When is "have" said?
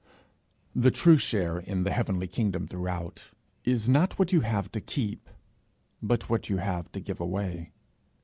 4.41-4.71, 6.57-6.91